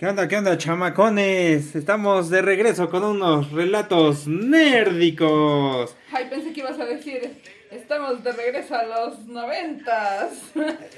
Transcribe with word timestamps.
¿Qué 0.00 0.06
onda, 0.06 0.26
qué 0.28 0.38
onda, 0.38 0.56
chamacones? 0.56 1.76
Estamos 1.76 2.30
de 2.30 2.40
regreso 2.40 2.88
con 2.88 3.04
unos 3.04 3.52
relatos 3.52 4.26
nérdicos. 4.26 5.94
Ay, 6.10 6.24
pensé 6.30 6.54
que 6.54 6.60
ibas 6.60 6.80
a 6.80 6.86
decir, 6.86 7.36
estamos 7.70 8.24
de 8.24 8.32
regreso 8.32 8.76
a 8.76 8.84
los 8.84 9.26
noventas. 9.26 10.38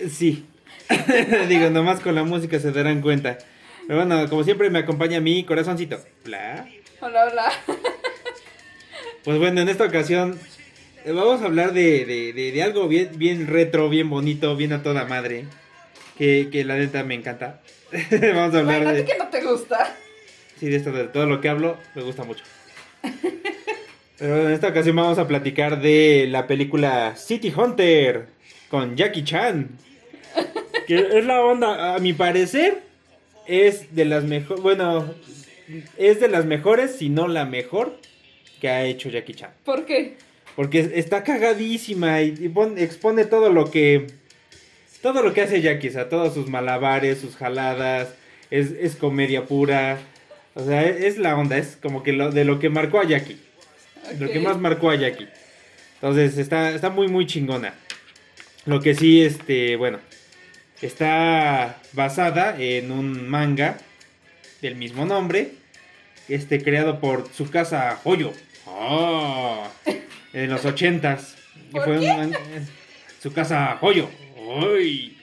Sí. 0.08 0.46
Digo, 1.48 1.68
nomás 1.70 1.98
con 1.98 2.14
la 2.14 2.22
música 2.22 2.60
se 2.60 2.70
darán 2.70 3.00
cuenta. 3.00 3.38
Pero 3.88 4.06
bueno, 4.06 4.30
como 4.30 4.44
siempre 4.44 4.70
me 4.70 4.78
acompaña 4.78 5.20
mi 5.20 5.42
corazoncito. 5.42 5.98
Hola. 6.24 6.68
Hola, 7.00 7.24
hola. 7.28 7.52
Pues 9.24 9.36
bueno, 9.36 9.62
en 9.62 9.68
esta 9.68 9.82
ocasión 9.82 10.38
eh, 11.04 11.10
vamos 11.10 11.42
a 11.42 11.46
hablar 11.46 11.72
de, 11.72 12.04
de, 12.04 12.32
de, 12.32 12.52
de 12.52 12.62
algo 12.62 12.86
bien, 12.86 13.10
bien 13.16 13.48
retro, 13.48 13.88
bien 13.88 14.08
bonito, 14.08 14.54
bien 14.54 14.72
a 14.72 14.84
toda 14.84 15.06
madre. 15.06 15.46
Que, 16.16 16.50
que 16.52 16.64
la 16.64 16.76
neta 16.76 17.02
me 17.02 17.16
encanta. 17.16 17.62
vamos 18.34 18.54
a 18.54 18.58
hablar 18.60 18.64
Bueno, 18.64 18.90
¿a 18.90 18.92
de... 18.94 19.04
que 19.04 19.18
no 19.18 19.28
te 19.28 19.42
gusta? 19.42 19.96
Sí, 20.58 20.68
de 20.68 20.76
esto, 20.76 20.92
de 20.92 21.04
todo 21.04 21.26
lo 21.26 21.40
que 21.40 21.48
hablo, 21.48 21.76
me 21.94 22.02
gusta 22.02 22.24
mucho. 22.24 22.44
Pero 24.18 24.46
en 24.46 24.52
esta 24.52 24.68
ocasión 24.68 24.96
vamos 24.96 25.18
a 25.18 25.26
platicar 25.26 25.80
de 25.80 26.26
la 26.28 26.46
película 26.46 27.16
City 27.16 27.52
Hunter 27.54 28.26
con 28.68 28.96
Jackie 28.96 29.24
Chan. 29.24 29.70
Que 30.86 31.18
es 31.18 31.24
la 31.24 31.40
onda, 31.42 31.94
a 31.94 31.98
mi 31.98 32.12
parecer, 32.12 32.82
es 33.46 33.94
de 33.94 34.04
las 34.04 34.24
mejores, 34.24 34.62
bueno, 34.62 35.12
es 35.96 36.20
de 36.20 36.28
las 36.28 36.44
mejores, 36.44 36.96
si 36.96 37.08
no 37.08 37.28
la 37.28 37.44
mejor 37.44 37.98
que 38.60 38.68
ha 38.68 38.84
hecho 38.84 39.08
Jackie 39.08 39.34
Chan. 39.34 39.50
¿Por 39.64 39.84
qué? 39.84 40.16
Porque 40.56 40.92
está 40.94 41.24
cagadísima 41.24 42.20
y, 42.22 42.34
y 42.38 42.48
pon- 42.48 42.78
expone 42.78 43.24
todo 43.24 43.50
lo 43.52 43.70
que. 43.70 44.06
Todo 45.02 45.22
lo 45.22 45.34
que 45.34 45.42
hace 45.42 45.60
Jackie, 45.60 45.88
o 45.88 45.92
sea, 45.92 46.08
todos 46.08 46.32
sus 46.34 46.48
malabares, 46.48 47.20
sus 47.20 47.36
jaladas. 47.36 48.14
Es, 48.50 48.70
es 48.72 48.96
comedia 48.96 49.46
pura. 49.46 49.98
O 50.54 50.64
sea, 50.64 50.82
es, 50.84 51.02
es 51.04 51.18
la 51.18 51.36
onda, 51.36 51.56
es 51.58 51.76
como 51.80 52.02
que 52.02 52.12
lo, 52.12 52.30
de 52.30 52.44
lo 52.44 52.58
que 52.58 52.68
marcó 52.68 53.00
a 53.00 53.04
Jackie. 53.04 53.40
Lo 54.18 54.30
que 54.30 54.40
más 54.40 54.58
marcó 54.58 54.90
a 54.90 54.96
Jackie. 54.96 55.28
Entonces, 55.94 56.36
está, 56.38 56.70
está 56.70 56.90
muy, 56.90 57.08
muy 57.08 57.26
chingona. 57.26 57.74
Lo 58.66 58.80
que 58.80 58.94
sí, 58.94 59.22
este, 59.22 59.76
bueno. 59.76 59.98
Está 60.82 61.78
basada 61.92 62.56
en 62.58 62.90
un 62.90 63.28
manga 63.28 63.78
del 64.60 64.74
mismo 64.76 65.06
nombre. 65.06 65.52
Este, 66.28 66.62
creado 66.62 67.00
por 67.00 67.28
Tsukasa 67.28 68.00
Hoyo. 68.04 68.32
Ah, 68.66 69.68
en 70.32 70.50
los 70.50 70.64
ochentas. 70.64 71.36
¿Por 71.70 71.84
fue 71.84 72.00
qué? 72.00 72.10
un 72.10 72.16
man- 72.16 72.32
su 73.20 73.32
casa 73.32 73.78
Hoyo. 73.80 74.08
¡Ay! 74.60 75.16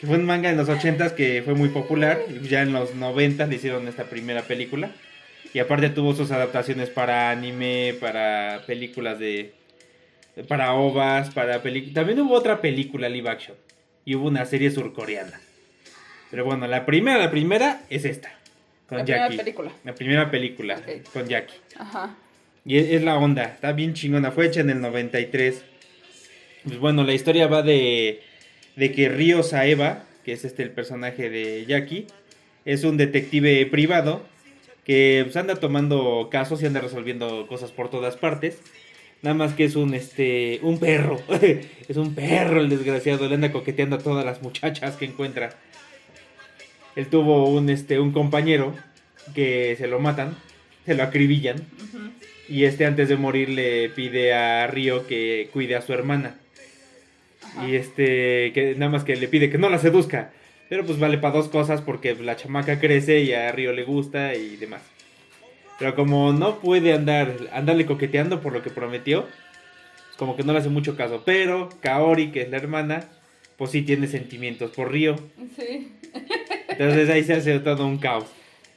Que 0.00 0.06
fue 0.06 0.16
un 0.16 0.24
manga 0.24 0.48
en 0.50 0.56
los 0.56 0.68
ochentas 0.68 1.12
que 1.12 1.42
fue 1.44 1.54
muy 1.54 1.68
popular. 1.68 2.20
y 2.28 2.48
Ya 2.48 2.62
en 2.62 2.72
los 2.72 2.94
noventas 2.94 3.48
le 3.48 3.56
hicieron 3.56 3.86
esta 3.88 4.04
primera 4.04 4.42
película. 4.42 4.90
Y 5.52 5.58
aparte 5.58 5.90
tuvo 5.90 6.14
sus 6.14 6.30
adaptaciones 6.30 6.88
para 6.90 7.30
anime, 7.30 7.94
para 8.00 8.62
películas 8.66 9.18
de... 9.18 9.52
Para 10.48 10.72
ovas, 10.74 11.30
para 11.30 11.60
películas... 11.60 11.94
También 11.94 12.20
hubo 12.20 12.34
otra 12.34 12.60
película 12.60 13.08
live 13.08 13.28
action. 13.28 13.56
Y 14.04 14.14
hubo 14.14 14.28
una 14.28 14.46
serie 14.46 14.70
surcoreana. 14.70 15.38
Pero 16.30 16.44
bueno, 16.44 16.66
la 16.66 16.86
primera, 16.86 17.18
la 17.18 17.30
primera 17.30 17.82
es 17.90 18.04
esta. 18.04 18.32
Con 18.88 18.98
La 18.98 19.04
primera 19.04 19.24
Jackie. 19.26 19.36
película. 19.38 19.72
La 19.84 19.94
primera 19.94 20.30
película 20.30 20.80
con 21.12 21.28
Jackie. 21.28 21.54
Ajá. 21.76 22.16
Y 22.64 22.78
es, 22.78 22.90
es 22.90 23.02
la 23.02 23.16
onda, 23.16 23.44
está 23.44 23.72
bien 23.72 23.94
chingona, 23.94 24.30
fue 24.30 24.46
hecha 24.46 24.60
en 24.60 24.70
el 24.70 24.80
93. 24.80 25.64
Pues 26.64 26.78
bueno, 26.78 27.04
la 27.04 27.14
historia 27.14 27.46
va 27.46 27.62
de, 27.62 28.22
de 28.76 28.92
que 28.92 29.08
Ryo 29.08 29.42
Saeva, 29.42 30.04
que 30.24 30.32
es 30.32 30.44
este 30.44 30.62
el 30.62 30.70
personaje 30.70 31.30
de 31.30 31.64
Jackie, 31.66 32.06
es 32.64 32.84
un 32.84 32.96
detective 32.96 33.64
privado 33.66 34.22
que 34.84 35.22
pues, 35.24 35.36
anda 35.36 35.56
tomando 35.56 36.28
casos 36.30 36.62
y 36.62 36.66
anda 36.66 36.80
resolviendo 36.80 37.46
cosas 37.46 37.72
por 37.72 37.90
todas 37.90 38.16
partes. 38.16 38.58
Nada 39.22 39.34
más 39.34 39.54
que 39.54 39.64
es 39.64 39.76
un 39.76 39.94
este 39.94 40.60
un 40.62 40.78
perro. 40.78 41.20
es 41.88 41.96
un 41.96 42.14
perro 42.14 42.60
el 42.60 42.68
desgraciado, 42.68 43.28
le 43.28 43.34
anda 43.34 43.52
coqueteando 43.52 43.96
a 43.96 44.00
todas 44.00 44.24
las 44.24 44.42
muchachas 44.42 44.96
que 44.96 45.04
encuentra. 45.04 45.50
Él 46.96 47.06
tuvo 47.06 47.48
un 47.48 47.70
este 47.70 48.00
un 48.00 48.12
compañero 48.12 48.74
que 49.34 49.76
se 49.76 49.86
lo 49.86 50.00
matan, 50.00 50.36
se 50.84 50.94
lo 50.94 51.02
acribillan. 51.02 51.56
Y 52.48 52.64
este 52.64 52.84
antes 52.84 53.08
de 53.08 53.16
morir 53.16 53.50
le 53.50 53.90
pide 53.90 54.34
a 54.34 54.66
Río 54.66 55.06
que 55.06 55.48
cuide 55.52 55.76
a 55.76 55.82
su 55.82 55.92
hermana. 55.92 56.39
Ajá. 57.56 57.68
Y 57.68 57.76
este, 57.76 58.52
que 58.52 58.74
nada 58.76 58.90
más 58.90 59.04
que 59.04 59.16
le 59.16 59.28
pide 59.28 59.50
que 59.50 59.58
no 59.58 59.68
la 59.68 59.78
seduzca. 59.78 60.32
Pero 60.68 60.84
pues 60.86 60.98
vale 60.98 61.18
para 61.18 61.34
dos 61.34 61.48
cosas 61.48 61.80
porque 61.80 62.14
la 62.14 62.36
chamaca 62.36 62.78
crece 62.78 63.20
y 63.20 63.32
a 63.32 63.50
Río 63.50 63.72
le 63.72 63.82
gusta 63.84 64.34
y 64.34 64.56
demás. 64.56 64.82
Pero 65.78 65.96
como 65.96 66.32
no 66.32 66.60
puede 66.60 66.92
andar, 66.92 67.34
andarle 67.52 67.86
coqueteando 67.86 68.40
por 68.40 68.52
lo 68.52 68.62
que 68.62 68.70
prometió, 68.70 69.22
pues 69.22 70.16
como 70.16 70.36
que 70.36 70.44
no 70.44 70.52
le 70.52 70.60
hace 70.60 70.68
mucho 70.68 70.96
caso. 70.96 71.22
Pero 71.24 71.70
Kaori, 71.80 72.30
que 72.30 72.42
es 72.42 72.50
la 72.50 72.58
hermana, 72.58 73.08
pues 73.56 73.72
sí 73.72 73.82
tiene 73.82 74.06
sentimientos 74.06 74.70
por 74.70 74.92
Río. 74.92 75.16
Sí. 75.56 75.92
Entonces 76.68 77.10
ahí 77.10 77.24
se 77.24 77.34
hace 77.34 77.58
todo 77.58 77.86
un 77.86 77.98
caos. 77.98 78.26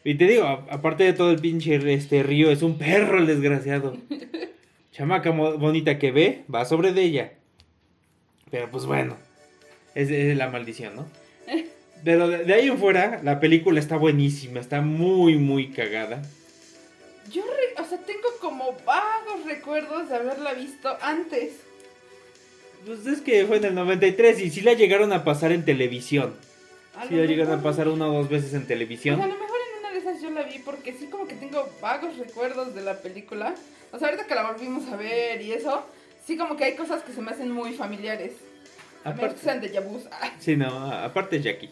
Y 0.04 0.16
te 0.16 0.28
digo, 0.28 0.46
aparte 0.46 1.06
de 1.06 1.14
todo 1.14 1.32
el 1.32 1.40
pinche 1.40 1.76
este 1.94 2.24
río, 2.24 2.52
es 2.52 2.62
un 2.62 2.78
perro 2.78 3.20
el 3.20 3.28
desgraciado. 3.28 3.98
Chamaca 4.92 5.32
bonita 5.32 5.98
que 5.98 6.12
ve, 6.12 6.44
va 6.54 6.66
sobre 6.66 6.92
de 6.92 7.04
ella. 7.04 7.34
Pero 8.54 8.70
pues 8.70 8.86
bueno, 8.86 9.18
es, 9.96 10.12
es 10.12 10.38
la 10.38 10.48
maldición, 10.48 10.96
¿no? 10.96 11.08
Pero 12.04 12.28
de, 12.28 12.44
de 12.46 12.54
ahí 12.54 12.68
en 12.68 12.78
fuera, 12.78 13.20
la 13.24 13.40
película 13.40 13.80
está 13.80 13.98
buenísima, 13.98 14.60
está 14.60 14.80
muy, 14.82 15.38
muy 15.38 15.72
cagada. 15.72 16.22
Yo, 17.32 17.42
re- 17.42 17.82
o 17.82 17.86
sea, 17.88 17.98
tengo 17.98 18.28
como 18.40 18.74
vagos 18.86 19.44
recuerdos 19.48 20.10
de 20.10 20.16
haberla 20.18 20.54
visto 20.54 20.96
antes. 21.02 21.54
Pues 22.86 23.08
es 23.08 23.22
que 23.22 23.44
fue 23.48 23.58
en 23.58 23.64
el 23.66 23.74
93 23.76 24.40
y 24.42 24.52
sí 24.52 24.62
la 24.62 24.74
llegaron 24.74 25.14
a 25.14 25.24
pasar 25.24 25.52
en 25.52 25.66
televisión. 25.66 26.36
A 26.96 27.08
Sí 27.08 27.16
la 27.16 27.26
llegaron 27.26 27.60
a 27.60 27.64
pasar 27.64 27.88
una 27.88 28.08
o 28.08 28.14
dos 28.14 28.30
veces 28.30 28.52
en 28.54 28.60
Pues 28.60 28.68
televisión. 28.68 29.20
a 29.20 29.26
lo 29.26 29.34
mejor 29.34 29.58
en 29.74 29.80
una 29.80 29.92
de 29.94 29.98
esas 29.98 30.22
yo 30.22 30.30
la 30.30 30.44
vi 30.44 30.60
porque 30.60 30.94
sí 30.94 31.08
como 31.08 31.28
que 31.28 31.34
tengo 31.36 31.68
vagos 31.82 32.18
recuerdos 32.20 32.76
de 32.76 32.82
la 32.82 33.02
película. 33.02 33.56
O 33.92 33.98
sea, 33.98 34.10
ahorita 34.10 34.28
que 34.28 34.36
la 34.36 34.52
volvimos 34.52 34.88
a 34.92 34.96
ver 34.98 35.42
y 35.42 35.54
eso, 35.54 35.86
sí 36.26 36.38
como 36.38 36.56
que 36.58 36.66
hay 36.66 36.76
cosas 36.76 37.04
que 37.04 37.14
se 37.14 37.22
me 37.22 37.32
hacen 37.32 37.52
muy 37.52 37.74
familiares. 37.74 38.32
A 39.04 39.10
menos 39.10 39.20
Aparte- 39.24 39.36
que 39.36 39.42
sean 39.46 39.62
de 39.62 39.72
Yabus. 39.72 40.04
Sí, 40.40 40.56
no, 40.56 40.68
a- 40.68 41.06
aparte 41.06 41.42
Jackie. 41.42 41.70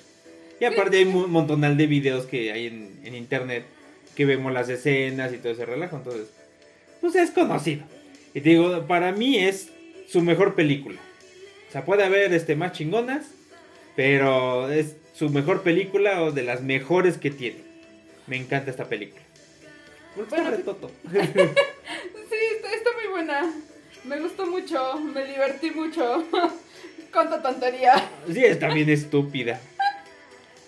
Y 0.60 0.66
aparte 0.66 0.98
hay 0.98 1.06
un 1.06 1.32
montonal 1.32 1.76
de 1.78 1.88
videos 1.88 2.26
que 2.26 2.52
hay 2.52 2.68
en, 2.68 3.00
en 3.04 3.16
internet 3.16 3.66
que 4.16 4.26
vemos 4.26 4.52
las 4.54 4.70
escenas 4.70 5.34
y 5.34 5.38
todo 5.38 5.54
ese 5.54 5.66
relajo. 5.66 5.96
Entonces, 5.98 6.28
pues 7.00 7.16
es 7.16 7.32
conocido. 7.32 7.84
Y 8.34 8.42
te 8.42 8.50
digo, 8.50 8.86
para 8.86 9.12
mí 9.12 9.38
es 9.38 9.70
su 10.08 10.22
mejor 10.22 10.54
película. 10.54 11.00
O 11.68 11.72
sea, 11.72 11.84
puede 11.86 12.04
haber 12.04 12.34
este, 12.34 12.56
más 12.56 12.74
chingonas, 12.74 13.26
pero 13.96 14.70
es 14.72 14.96
su 15.14 15.30
mejor 15.30 15.64
película 15.64 16.22
o 16.22 16.32
de 16.32 16.44
las 16.44 16.62
mejores 16.62 17.18
que 17.18 17.32
tiene. 17.32 17.60
Me 18.28 18.38
encanta 18.38 18.70
esta 18.72 18.86
película. 18.86 19.22
Bueno. 20.30 20.52
Sí, 21.14 22.38
está, 22.56 22.74
está 22.74 22.90
muy 23.02 23.10
buena. 23.12 23.54
Me 24.04 24.20
gustó 24.20 24.46
mucho, 24.48 25.00
me 25.00 25.26
divertí 25.26 25.72
mucho. 25.72 26.24
Cuánta 27.14 27.42
tontería. 27.42 28.10
Sí, 28.32 28.44
está 28.44 28.74
bien 28.74 28.90
estúpida. 28.90 29.60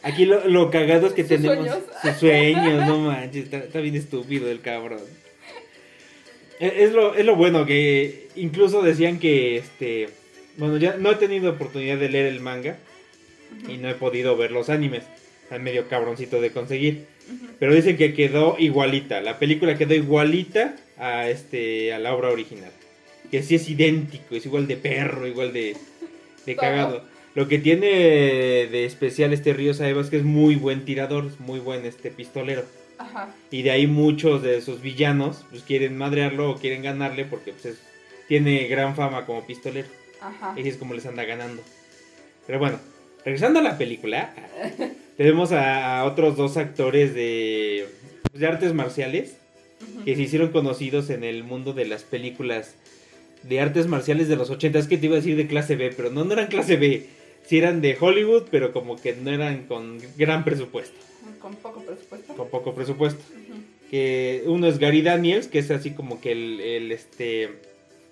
Aquí 0.03 0.25
lo, 0.25 0.45
lo 0.47 0.69
cagado 0.69 1.07
es 1.07 1.13
que 1.13 1.21
Sus 1.23 1.29
tenemos 1.29 1.57
sueños. 1.67 1.83
sus 2.01 2.13
sueños, 2.17 2.87
no 2.87 2.99
manches, 2.99 3.45
está, 3.45 3.57
está 3.59 3.79
bien 3.79 3.95
estúpido 3.95 4.51
el 4.51 4.59
cabrón. 4.59 4.99
Es, 6.59 6.73
es 6.75 6.91
lo, 6.91 7.15
es 7.15 7.25
lo 7.25 7.35
bueno 7.37 7.65
que 7.65 8.27
incluso 8.35 8.81
decían 8.81 9.17
que 9.19 9.57
este 9.57 10.09
bueno, 10.57 10.77
ya 10.77 10.97
no 10.97 11.11
he 11.11 11.15
tenido 11.15 11.51
oportunidad 11.51 11.97
de 11.97 12.09
leer 12.09 12.25
el 12.27 12.41
manga 12.41 12.77
y 13.67 13.77
no 13.77 13.89
he 13.89 13.95
podido 13.95 14.35
ver 14.35 14.51
los 14.51 14.69
animes. 14.69 15.03
Están 15.43 15.63
medio 15.63 15.87
cabroncito 15.87 16.41
de 16.41 16.51
conseguir. 16.51 17.05
Pero 17.57 17.73
dicen 17.73 17.95
que 17.97 18.13
quedó 18.13 18.57
igualita. 18.59 19.21
La 19.21 19.39
película 19.39 19.77
quedó 19.77 19.93
igualita 19.93 20.75
a 20.97 21.29
este 21.29 21.93
a 21.93 21.99
la 21.99 22.13
obra 22.13 22.29
original. 22.29 22.71
Que 23.33 23.41
sí 23.41 23.55
es 23.55 23.67
idéntico, 23.67 24.35
es 24.35 24.45
igual 24.45 24.67
de 24.67 24.77
perro, 24.77 25.25
igual 25.25 25.51
de, 25.53 25.75
de 26.45 26.55
cagado. 26.55 27.01
Lo 27.33 27.47
que 27.47 27.57
tiene 27.57 27.87
de 27.87 28.85
especial 28.85 29.33
este 29.33 29.53
Río 29.53 29.73
Saeva 29.73 30.01
es 30.01 30.11
que 30.11 30.17
es 30.17 30.23
muy 30.23 30.53
buen 30.53 30.85
tirador, 30.85 31.25
es 31.25 31.39
muy 31.39 31.59
buen 31.59 31.83
este 31.87 32.11
pistolero. 32.11 32.63
Ajá. 32.99 33.33
Y 33.49 33.63
de 33.63 33.71
ahí 33.71 33.87
muchos 33.87 34.43
de 34.43 34.61
sus 34.61 34.83
villanos 34.83 35.45
pues 35.49 35.63
quieren 35.63 35.97
madrearlo 35.97 36.51
o 36.51 36.57
quieren 36.57 36.83
ganarle 36.83 37.25
porque 37.25 37.53
pues 37.53 37.65
es- 37.65 37.79
tiene 38.27 38.67
gran 38.67 38.95
fama 38.95 39.25
como 39.25 39.47
pistolero. 39.47 39.87
Ajá. 40.21 40.53
Y 40.55 40.67
es 40.67 40.77
como 40.77 40.93
les 40.93 41.07
anda 41.07 41.23
ganando. 41.23 41.63
Pero 42.45 42.59
bueno, 42.59 42.79
regresando 43.25 43.61
a 43.61 43.63
la 43.63 43.79
película, 43.79 44.31
tenemos 45.17 45.51
a, 45.53 46.01
a 46.01 46.05
otros 46.05 46.37
dos 46.37 46.55
actores 46.57 47.15
de, 47.15 47.87
pues, 48.29 48.39
de 48.41 48.47
artes 48.47 48.75
marciales 48.75 49.37
que 50.05 50.15
se 50.15 50.21
hicieron 50.21 50.51
conocidos 50.51 51.09
en 51.09 51.23
el 51.23 51.43
mundo 51.43 51.73
de 51.73 51.85
las 51.85 52.03
películas 52.03 52.75
de 53.43 53.59
artes 53.59 53.87
marciales 53.87 54.27
de 54.27 54.35
los 54.35 54.49
80. 54.49 54.79
Es 54.79 54.87
que 54.87 54.97
te 54.97 55.05
iba 55.07 55.15
a 55.15 55.19
decir 55.19 55.35
de 55.35 55.47
clase 55.47 55.75
B, 55.75 55.91
pero 55.95 56.09
no, 56.09 56.23
no 56.23 56.33
eran 56.33 56.47
clase 56.47 56.75
B. 56.77 57.07
sí 57.45 57.57
eran 57.57 57.81
de 57.81 57.97
Hollywood, 57.99 58.43
pero 58.49 58.71
como 58.73 58.95
que 59.01 59.13
no 59.15 59.31
eran 59.31 59.65
con 59.67 59.99
gran 60.17 60.43
presupuesto. 60.43 60.97
Con 61.41 61.55
poco 61.55 61.81
presupuesto. 61.81 62.33
Con 62.35 62.49
poco 62.49 62.73
presupuesto. 62.73 63.21
Que 63.89 64.43
uno 64.45 64.67
es 64.67 64.79
Gary 64.79 65.01
Daniels, 65.01 65.47
que 65.47 65.59
es 65.59 65.69
así 65.71 65.91
como 65.91 66.19
que 66.19 66.31
el, 66.31 66.59
el, 66.61 66.91
este 66.91 67.49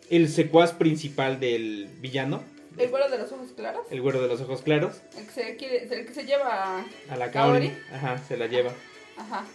el 0.10 0.28
secuaz 0.30 0.74
principal 0.74 1.40
del 1.40 1.88
villano, 2.02 2.44
El 2.78 2.90
güero 2.90 3.10
de 3.10 3.18
los 3.18 3.32
ojos 3.32 3.48
claros. 3.56 3.82
el 3.90 4.02
güero 4.02 4.22
de 4.22 4.28
los 4.28 4.42
ojos 4.42 4.62
claros, 4.62 5.02
El 5.18 5.26
que 5.26 5.32
se, 5.32 5.56
quiere, 5.56 5.84
el 5.84 6.06
que 6.06 6.14
se 6.14 6.26
lleva. 6.26 6.84
a 7.10 7.16
la. 7.18 7.32
Kaori, 7.32 7.72
ajá, 7.94 8.18
se 8.28 8.36
la 8.38 8.48
lleva. 8.48 8.72
Ajá. 9.18 9.46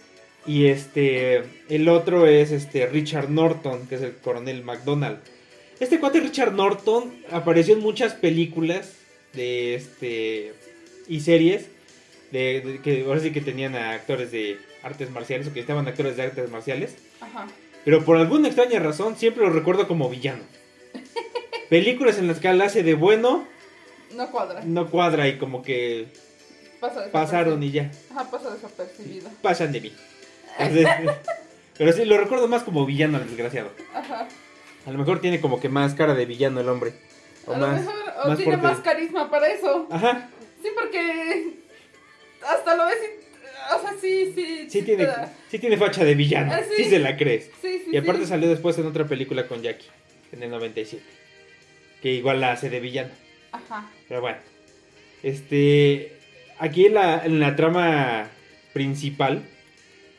Y 0.47 0.65
este, 0.67 1.43
el 1.69 1.87
otro 1.89 2.25
es 2.25 2.51
este 2.51 2.87
Richard 2.87 3.29
Norton, 3.29 3.85
que 3.87 3.95
es 3.95 4.01
el 4.01 4.13
coronel 4.15 4.63
McDonald. 4.63 5.19
Este 5.79 5.99
cuate 5.99 6.19
Richard 6.19 6.53
Norton 6.53 7.13
apareció 7.31 7.75
en 7.75 7.81
muchas 7.81 8.13
películas 8.13 8.93
de 9.33 9.75
este 9.75 10.53
y 11.07 11.19
series 11.21 11.67
de, 12.31 12.61
de- 12.61 12.81
que 12.81 13.03
ahora 13.05 13.19
sí 13.19 13.31
que 13.31 13.41
tenían 13.41 13.75
a 13.75 13.91
actores 13.91 14.31
de 14.31 14.59
artes 14.83 15.11
marciales 15.11 15.47
o 15.47 15.53
que 15.53 15.59
estaban 15.59 15.87
actores 15.87 16.17
de 16.17 16.23
artes 16.23 16.49
marciales, 16.49 16.95
Ajá. 17.21 17.47
pero 17.85 18.03
por 18.03 18.17
alguna 18.17 18.47
extraña 18.47 18.79
razón 18.79 19.15
siempre 19.17 19.43
lo 19.43 19.51
recuerdo 19.51 19.87
como 19.87 20.09
villano. 20.09 20.41
Películas 21.69 22.17
en 22.17 22.27
las 22.27 22.39
que 22.39 22.47
él 22.49 22.61
hace 22.61 22.81
de 22.83 22.93
bueno 22.95 23.47
No 24.15 24.31
cuadra. 24.31 24.61
no 24.65 24.89
cuadra 24.89 25.27
y 25.27 25.37
como 25.37 25.61
que 25.61 26.07
Pasa 26.79 27.11
pasaron 27.11 27.61
y 27.63 27.71
ya. 27.71 27.91
Ajá, 28.11 28.29
pasa 28.31 28.53
desapercibido. 28.53 29.29
pasan 29.41 29.71
de 29.71 29.81
mí. 29.81 29.93
Entonces, 30.59 30.87
pero 31.77 31.93
sí, 31.93 32.05
lo 32.05 32.17
recuerdo 32.17 32.47
más 32.47 32.63
como 32.63 32.85
villano, 32.85 33.17
el 33.19 33.27
desgraciado. 33.27 33.71
Ajá. 33.93 34.27
A 34.87 34.91
lo 34.91 34.97
mejor 34.97 35.19
tiene 35.19 35.41
como 35.41 35.59
que 35.59 35.67
más 35.67 35.93
cara 35.95 36.15
de 36.15 36.25
villano 36.25 36.61
el 36.61 36.69
hombre. 36.69 36.93
O 37.45 37.53
A 37.53 37.57
lo 37.57 37.67
mejor. 37.67 37.93
O 38.23 38.29
más 38.29 38.37
tiene 38.37 38.57
más 38.57 38.79
carisma 38.79 39.29
para 39.29 39.47
eso. 39.47 39.85
Ajá, 39.91 40.29
Sí, 40.61 40.69
porque. 40.73 41.53
Hasta 42.47 42.75
lo 42.75 42.85
ves 42.85 42.95
y. 43.03 43.27
O 43.75 43.81
sea, 43.81 43.93
sí, 43.99 44.31
sí. 44.33 44.67
sí 44.69 44.81
tiene, 44.83 45.09
sí 45.51 45.59
tiene 45.59 45.75
facha 45.75 46.05
de 46.05 46.15
villano. 46.15 46.53
Ah, 46.53 46.61
sí. 46.63 46.83
sí. 46.83 46.89
se 46.89 46.99
la 46.99 47.17
crees. 47.17 47.51
Sí, 47.61 47.81
sí. 47.83 47.91
Y 47.91 47.97
aparte 47.97 48.25
salió 48.25 48.47
después 48.47 48.77
en 48.77 48.85
otra 48.85 49.05
película 49.05 49.45
con 49.45 49.61
Jackie, 49.61 49.87
en 50.31 50.43
el 50.43 50.49
97. 50.49 51.03
Que 52.01 52.13
igual 52.13 52.39
la 52.39 52.53
hace 52.53 52.69
de 52.69 52.79
villano. 52.79 53.11
Ajá. 53.51 53.91
Pero 54.07 54.21
bueno. 54.21 54.37
Este. 55.21 56.17
Aquí 56.59 56.85
en 56.85 56.93
la, 56.93 57.25
en 57.25 57.41
la 57.41 57.57
trama 57.57 58.29
principal. 58.71 59.43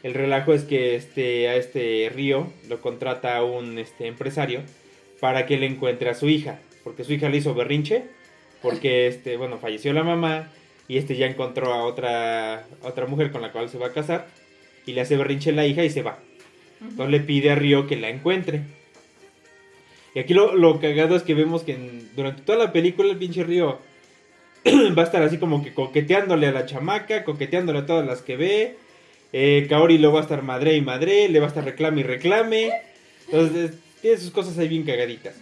El 0.03 0.15
relajo 0.15 0.55
es 0.55 0.62
que 0.65 0.95
este, 0.95 1.49
a 1.49 1.56
este 1.56 2.11
Río 2.15 2.53
lo 2.69 2.81
contrata 2.81 3.43
un 3.43 3.79
este, 3.79 4.06
empresario 4.06 4.61
para 5.21 5.47
que 5.47 5.56
le 5.59 5.67
encuentre 5.67 6.09
a 6.11 6.15
su 6.15 6.29
hija. 6.29 6.61
Porque 6.85 7.05
su 7.05 7.12
hija 7.12 7.29
le 7.29 7.39
hizo 7.39 7.55
berrinche. 7.55 8.05
Porque 8.62 9.06
este, 9.09 9.37
bueno, 9.37 9.59
falleció 9.59 9.93
la 9.93 10.05
mamá. 10.05 10.53
Y 10.87 10.99
este 10.99 11.17
ya 11.17 11.27
encontró 11.27 11.75
a 11.75 11.85
otra, 11.85 12.55
a 12.61 12.67
otra 12.83 13.06
mujer 13.06 13.31
con 13.31 13.43
la 13.43 13.50
cual 13.53 13.69
se 13.69 13.79
va 13.79 13.89
a 13.89 13.93
casar. 13.93 14.27
Y 14.87 14.93
le 14.93 15.00
hace 15.00 15.17
berrinche 15.17 15.50
a 15.50 15.55
la 15.55 15.67
hija 15.67 15.85
y 15.85 15.91
se 15.91 16.03
va. 16.03 16.19
Entonces 16.81 17.11
le 17.11 17.21
pide 17.21 17.50
a 17.50 17.56
Río 17.56 17.87
que 17.89 17.97
la 17.97 18.09
encuentre. 18.09 18.62
Y 20.15 20.21
aquí 20.21 20.33
lo, 20.33 20.55
lo 20.55 20.81
cagado 20.81 21.17
es 21.17 21.23
que 21.23 21.35
vemos 21.35 21.62
que 21.65 21.73
en- 21.73 22.09
durante 22.17 22.43
toda 22.43 22.56
la 22.59 22.73
película 22.73 23.11
el 23.11 23.19
pinche 23.19 23.43
Río 23.45 23.79
va 24.97 25.03
a 25.03 25.05
estar 25.05 25.23
así 25.23 25.39
como 25.39 25.62
que 25.62 25.75
coqueteándole 25.75 26.47
a 26.47 26.53
la 26.53 26.67
chamaca, 26.67 27.25
coqueteándole 27.25 27.81
a 27.81 27.87
todas 27.87 28.06
las 28.06 28.23
que 28.23 28.37
ve. 28.37 28.77
Eh, 29.32 29.66
Kaori 29.69 29.98
lo 29.98 30.12
va 30.12 30.20
a 30.20 30.22
estar 30.22 30.42
madre 30.42 30.75
y 30.75 30.80
madre, 30.80 31.28
le 31.28 31.38
va 31.38 31.46
a 31.46 31.48
estar 31.48 31.64
reclame 31.64 32.00
y 32.00 32.04
reclame. 32.04 32.72
Entonces 33.26 33.72
tiene 34.00 34.16
sus 34.16 34.30
cosas 34.30 34.56
ahí 34.58 34.69
bien 34.69 34.84
cagaditas. 34.84 35.34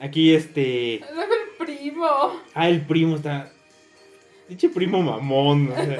Aquí 0.00 0.34
este... 0.34 1.00
Luego 1.12 1.32
el 1.60 1.66
primo. 1.66 2.40
Ah, 2.54 2.68
el 2.68 2.80
primo 2.82 3.16
está... 3.16 3.50
Diche 4.48 4.68
primo 4.68 5.02
mamón. 5.02 5.72
o 5.72 5.74
sea, 5.74 5.98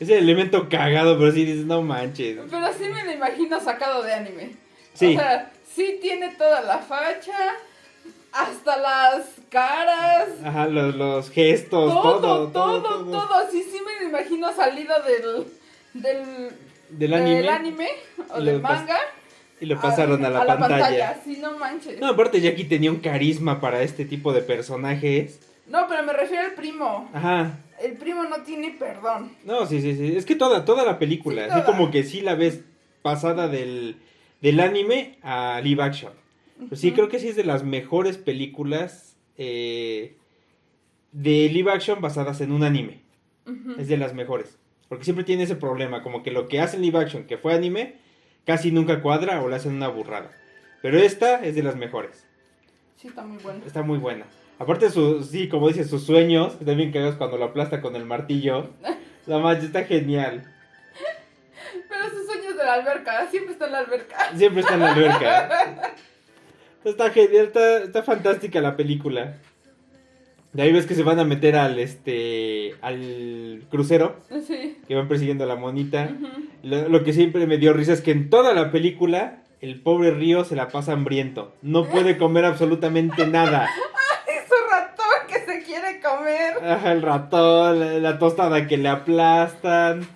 ese 0.00 0.18
elemento 0.18 0.68
cagado, 0.68 1.16
pero 1.16 1.30
sí 1.30 1.44
dices, 1.44 1.64
no 1.64 1.82
manches. 1.82 2.38
Pero 2.50 2.72
sí 2.72 2.84
me 2.92 3.04
lo 3.04 3.12
imagino 3.12 3.60
sacado 3.60 4.02
de 4.02 4.12
anime. 4.12 4.50
Sí. 4.94 5.14
O 5.14 5.18
sea, 5.18 5.52
sí 5.74 5.98
tiene 6.00 6.34
toda 6.34 6.60
la 6.62 6.78
facha. 6.78 7.54
Hasta 8.32 8.78
las 8.78 9.26
caras. 9.50 10.28
Ajá, 10.42 10.66
los, 10.66 10.94
los 10.94 11.30
gestos, 11.30 11.92
Todo, 11.92 12.20
todo, 12.20 12.48
todo, 12.48 13.04
todo, 13.04 13.50
Sí, 13.50 13.62
sí 13.62 13.78
me 13.84 14.00
lo 14.00 14.08
imagino 14.08 14.52
salido 14.54 14.94
del. 15.02 15.46
Del, 15.94 16.50
Del 16.90 17.14
anime. 17.14 17.48
anime 17.48 17.88
o 18.30 18.40
del 18.40 18.60
manga. 18.60 18.98
Y 19.60 19.66
lo 19.66 19.80
pasaron 19.80 20.24
a, 20.24 20.30
la, 20.30 20.44
pantalla. 20.58 21.20
Sí, 21.24 21.38
no 21.40 21.56
manches. 21.56 22.00
No, 22.00 22.08
aparte 22.08 22.40
Jackie 22.40 22.64
tenía 22.64 22.90
un 22.90 22.98
carisma 22.98 23.60
para 23.60 23.82
este 23.82 24.04
tipo 24.04 24.32
de 24.32 24.42
personajes. 24.42 25.38
No, 25.68 25.86
pero 25.88 26.02
me 26.02 26.12
refiero 26.12 26.44
al 26.44 26.54
primo. 26.54 27.08
Ajá. 27.14 27.58
El 27.80 27.92
primo 27.92 28.24
no 28.24 28.42
tiene 28.42 28.72
perdón. 28.72 29.32
No, 29.44 29.66
sí, 29.66 29.80
sí, 29.80 29.94
sí. 29.94 30.16
Es 30.16 30.26
que 30.26 30.34
toda, 30.34 30.64
toda 30.64 30.84
la 30.84 30.98
película, 30.98 31.44
Sí, 31.44 31.50
así 31.50 31.60
toda. 31.62 31.66
como 31.78 31.90
que 31.92 32.02
sí 32.02 32.20
la 32.20 32.34
ves 32.34 32.62
pasada 33.02 33.46
del, 33.48 33.96
del 34.40 34.58
anime 34.60 35.18
a 35.22 35.60
live 35.62 35.82
action. 35.82 36.12
Pues 36.68 36.80
sí, 36.80 36.92
creo 36.92 37.08
que 37.08 37.18
sí 37.20 37.28
es 37.28 37.36
de 37.36 37.44
las 37.44 37.62
mejores 37.64 38.18
películas 38.18 39.16
eh, 39.36 40.16
de 41.12 41.48
live 41.48 41.70
action 41.70 42.00
basadas 42.00 42.40
en 42.40 42.52
un 42.52 42.64
anime. 42.64 43.02
Es 43.78 43.88
de 43.88 43.96
las 43.96 44.14
mejores. 44.14 44.58
Porque 44.92 45.04
siempre 45.04 45.24
tiene 45.24 45.44
ese 45.44 45.56
problema, 45.56 46.02
como 46.02 46.22
que 46.22 46.30
lo 46.30 46.48
que 46.48 46.60
hace 46.60 46.76
en 46.76 46.82
live 46.82 46.98
action, 46.98 47.24
que 47.24 47.38
fue 47.38 47.54
anime, 47.54 47.94
casi 48.44 48.72
nunca 48.72 49.00
cuadra 49.00 49.40
o 49.40 49.48
le 49.48 49.56
hacen 49.56 49.72
una 49.72 49.88
burrada. 49.88 50.30
Pero 50.82 50.98
esta 50.98 51.42
es 51.42 51.54
de 51.54 51.62
las 51.62 51.76
mejores. 51.76 52.26
Sí, 52.96 53.08
está 53.08 53.22
muy 53.22 53.42
bueno. 53.42 53.64
Está 53.64 53.80
muy 53.80 53.96
buena. 53.96 54.26
Aparte, 54.58 54.90
su, 54.90 55.24
sí, 55.24 55.48
como 55.48 55.68
dice, 55.68 55.84
sus 55.84 56.04
sueños, 56.04 56.58
están 56.60 56.76
bien 56.76 56.92
cagados 56.92 57.14
cuando 57.14 57.38
lo 57.38 57.46
aplasta 57.46 57.80
con 57.80 57.96
el 57.96 58.04
martillo. 58.04 58.68
La 59.26 59.38
mancha 59.38 59.64
está 59.64 59.84
genial. 59.84 60.44
Pero 61.88 62.10
sus 62.10 62.26
sueños 62.26 62.54
de 62.54 62.62
la 62.62 62.74
alberca, 62.74 63.26
siempre 63.30 63.52
está 63.54 63.64
en 63.64 63.72
la 63.72 63.78
alberca. 63.78 64.36
Siempre 64.36 64.60
está 64.60 64.74
en 64.74 64.80
la 64.80 64.92
alberca. 64.92 65.94
Está 66.84 67.10
genial, 67.10 67.46
está, 67.46 67.78
está 67.78 68.02
fantástica 68.02 68.60
la 68.60 68.76
película. 68.76 69.38
De 70.52 70.62
ahí 70.62 70.72
ves 70.72 70.84
que 70.86 70.94
se 70.94 71.02
van 71.02 71.18
a 71.18 71.24
meter 71.24 71.56
al 71.56 71.78
este 71.78 72.74
al 72.82 73.62
crucero, 73.70 74.16
Sí. 74.46 74.76
que 74.86 74.94
van 74.94 75.08
persiguiendo 75.08 75.44
a 75.44 75.46
la 75.46 75.56
monita. 75.56 76.10
Lo, 76.62 76.88
lo 76.88 77.04
que 77.04 77.12
siempre 77.12 77.46
me 77.46 77.56
dio 77.58 77.72
risa 77.72 77.92
es 77.94 78.02
que 78.02 78.10
en 78.10 78.28
toda 78.30 78.52
la 78.52 78.70
película 78.70 79.38
el 79.60 79.80
pobre 79.80 80.10
Río 80.10 80.44
se 80.44 80.56
la 80.56 80.68
pasa 80.68 80.92
hambriento. 80.92 81.54
No 81.62 81.86
puede 81.86 82.18
comer 82.18 82.44
absolutamente 82.44 83.26
nada. 83.26 83.68
Es 84.26 84.42
su 84.48 84.54
ratón 84.70 85.26
que 85.28 85.38
se 85.50 85.62
quiere 85.64 86.00
comer. 86.00 86.70
Ajá, 86.70 86.92
el 86.92 87.00
ratón, 87.02 87.80
la, 87.80 87.98
la 87.98 88.18
tostada 88.18 88.66
que 88.66 88.76
le 88.76 88.88
aplastan. 88.88 90.06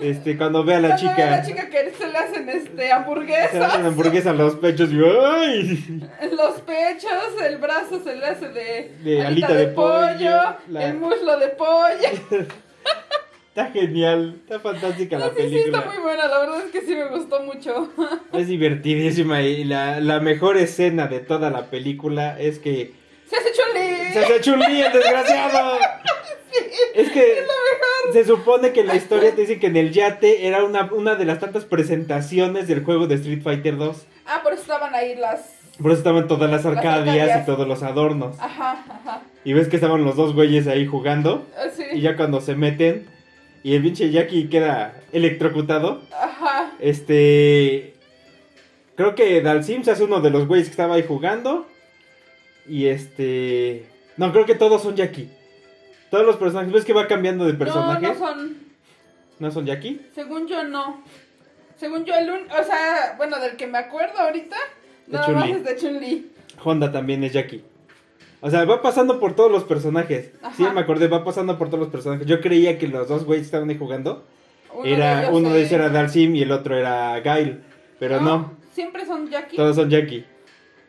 Este, 0.00 0.36
cuando 0.36 0.64
ve 0.64 0.74
a 0.76 0.80
la 0.80 0.88
Cuando 0.88 1.04
ve 1.04 1.10
chica, 1.14 1.26
a 1.28 1.30
la 1.36 1.42
chica 1.42 1.68
que 1.70 1.92
se 1.92 2.08
le 2.08 2.18
hacen 2.18 2.48
este 2.48 2.68
se 2.70 2.74
le 2.76 2.92
hamburguesas. 2.92 3.54
hacen 3.62 3.86
hamburguesa 3.86 4.30
a 4.30 4.34
los 4.34 4.54
pechos 4.56 4.90
y 4.92 4.96
¡ay! 5.04 6.00
Los 6.36 6.60
pechos, 6.62 7.42
el 7.44 7.58
brazo 7.58 8.02
se 8.02 8.16
le 8.16 8.26
hace 8.26 8.48
de, 8.48 8.94
De 9.04 9.26
alita 9.26 9.52
de 9.54 9.66
pollo, 9.68 10.56
la- 10.68 10.84
el 10.86 10.94
muslo 10.94 11.38
de 11.38 11.48
pollo. 11.48 12.10
Está 13.50 13.66
genial, 13.72 14.36
está 14.44 14.60
fantástica 14.60 15.18
No, 15.18 15.26
la 15.26 15.30
sí, 15.32 15.36
sí, 15.42 15.48
película. 15.48 15.78
está 15.80 15.90
muy 15.90 16.00
buena, 16.00 16.28
la 16.28 16.38
verdad 16.38 16.58
es 16.64 16.70
que 16.70 16.82
sí 16.82 16.94
me 16.94 17.08
gustó 17.08 17.42
mucho. 17.42 17.90
Es 18.32 18.46
divertidísima 18.46 19.42
y 19.42 19.64
la, 19.64 19.98
la 19.98 20.20
mejor 20.20 20.56
escena 20.56 21.08
de 21.08 21.18
toda 21.18 21.50
la 21.50 21.66
película 21.66 22.38
es 22.38 22.60
que 22.60 22.92
Se 23.28 23.36
hace 23.36 23.48
chuli. 23.52 24.12
se 24.12 24.18
hace 24.20 24.40
chulí 24.40 24.80
el 24.82 24.92
desgraciado. 24.92 25.78
Es 26.94 27.10
que 27.10 27.44
se 28.12 28.24
supone 28.24 28.72
que 28.72 28.80
en 28.80 28.86
la 28.86 28.96
historia 28.96 29.34
te 29.34 29.42
dice 29.42 29.58
que 29.58 29.68
en 29.68 29.76
el 29.76 29.92
yate 29.92 30.46
era 30.46 30.64
una, 30.64 30.92
una 30.92 31.14
de 31.14 31.24
las 31.24 31.38
tantas 31.38 31.64
presentaciones 31.64 32.68
del 32.68 32.84
juego 32.84 33.06
de 33.06 33.16
Street 33.16 33.42
Fighter 33.42 33.76
2. 33.76 34.06
Ah, 34.26 34.40
por 34.42 34.52
eso 34.52 34.62
estaban 34.62 34.94
ahí 34.94 35.14
las. 35.16 35.40
Por 35.80 35.92
eso 35.92 35.98
estaban 35.98 36.28
todas 36.28 36.50
las 36.50 36.64
Las 36.64 36.76
arcadias 36.76 37.42
y 37.42 37.46
todos 37.46 37.66
los 37.66 37.82
adornos. 37.82 38.38
Ajá, 38.38 38.84
ajá. 38.88 39.22
Y 39.44 39.54
ves 39.54 39.68
que 39.68 39.76
estaban 39.76 40.04
los 40.04 40.16
dos 40.16 40.34
güeyes 40.34 40.66
ahí 40.66 40.86
jugando. 40.86 41.46
Así. 41.56 41.84
Y 41.92 42.00
ya 42.00 42.16
cuando 42.16 42.40
se 42.40 42.54
meten 42.54 43.06
y 43.62 43.74
el 43.74 43.82
pinche 43.82 44.10
Jackie 44.10 44.48
queda 44.48 44.94
electrocutado. 45.12 46.02
Ajá. 46.12 46.72
Este. 46.80 47.94
Creo 48.96 49.14
que 49.14 49.40
Dalsim 49.40 49.82
se 49.82 49.92
hace 49.92 50.04
uno 50.04 50.20
de 50.20 50.30
los 50.30 50.46
güeyes 50.46 50.68
que 50.68 50.72
estaba 50.72 50.94
ahí 50.96 51.04
jugando. 51.06 51.66
Y 52.68 52.86
este. 52.86 53.86
No, 54.16 54.32
creo 54.32 54.46
que 54.46 54.54
todos 54.54 54.82
son 54.82 54.96
Jackie. 54.96 55.30
Todos 56.10 56.26
los 56.26 56.36
personajes. 56.36 56.72
¿Ves 56.72 56.84
que 56.84 56.92
va 56.92 57.06
cambiando 57.06 57.44
de 57.46 57.52
No, 57.52 57.58
personaje? 57.58 58.06
no 58.06 58.14
son. 58.14 58.58
¿No 59.38 59.50
son 59.50 59.66
Jackie? 59.66 60.00
Según 60.14 60.46
yo, 60.46 60.64
no. 60.64 61.02
Según 61.76 62.04
yo, 62.04 62.14
el 62.14 62.28
un... 62.30 62.40
O 62.50 62.64
sea, 62.64 63.14
bueno, 63.16 63.38
del 63.40 63.56
que 63.56 63.66
me 63.66 63.78
acuerdo 63.78 64.18
ahorita, 64.18 64.56
De 65.06 65.12
nada 65.16 65.28
más 65.28 65.44
Chun-Li. 65.46 65.56
es 65.58 65.64
de 65.64 65.76
Chun-Li. 65.76 66.30
Honda 66.62 66.92
también 66.92 67.24
es 67.24 67.32
Jackie. 67.32 67.64
O 68.42 68.50
sea, 68.50 68.64
va 68.64 68.82
pasando 68.82 69.18
por 69.20 69.34
todos 69.34 69.50
los 69.50 69.64
personajes. 69.64 70.32
Ajá. 70.42 70.54
Sí, 70.56 70.64
me 70.74 70.80
acordé, 70.80 71.08
va 71.08 71.24
pasando 71.24 71.56
por 71.58 71.68
todos 71.68 71.80
los 71.80 71.88
personajes. 71.88 72.26
Yo 72.26 72.40
creía 72.40 72.78
que 72.78 72.88
los 72.88 73.08
dos 73.08 73.24
güeyes 73.24 73.46
estaban 73.46 73.70
ahí 73.70 73.78
jugando. 73.78 74.24
Uno 74.74 74.82
de 74.84 74.92
era, 74.92 75.22
ellos 75.22 75.34
uno 75.34 75.50
de 75.50 75.58
ellos 75.60 75.72
era 75.72 75.88
Dalsim 75.88 76.36
y 76.36 76.42
el 76.42 76.52
otro 76.52 76.76
era 76.76 77.18
Gail. 77.20 77.62
Pero 77.98 78.20
no, 78.20 78.52
Siempre 78.74 79.04
son 79.06 79.28
Jackie. 79.28 79.56
todos 79.56 79.76
son 79.76 79.90
Jackie. 79.90 80.24